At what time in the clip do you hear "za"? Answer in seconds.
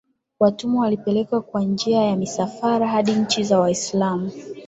3.43-3.59